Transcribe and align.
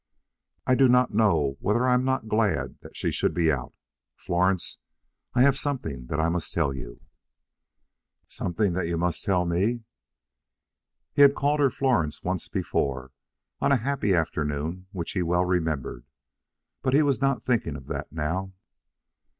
"I 0.65 0.73
do 0.73 0.87
not 0.87 1.13
know 1.13 1.57
whether 1.59 1.87
I 1.87 1.93
am 1.93 2.03
not 2.03 2.27
glad 2.27 2.79
that 2.81 2.97
she 2.97 3.11
should 3.11 3.35
be 3.35 3.51
out. 3.51 3.75
Florence, 4.15 4.79
I 5.35 5.43
have 5.43 5.55
something 5.59 6.07
that 6.07 6.19
I 6.19 6.27
must 6.27 6.51
tell 6.51 6.73
you." 6.73 7.01
"Something 8.27 8.73
that 8.73 8.87
you 8.87 8.97
must 8.97 9.23
tell 9.23 9.45
me!" 9.45 9.83
He 11.13 11.21
had 11.21 11.35
called 11.35 11.59
her 11.59 11.69
Florence 11.69 12.23
once 12.23 12.47
before, 12.47 13.11
on 13.59 13.71
a 13.71 13.77
happy 13.77 14.15
afternoon 14.15 14.87
which 14.91 15.11
he 15.11 15.21
well 15.21 15.45
remembered, 15.45 16.07
but 16.81 16.95
he 16.95 17.03
was 17.03 17.21
not 17.21 17.43
thinking 17.43 17.75
of 17.75 17.85
that 17.85 18.11
now. 18.11 18.53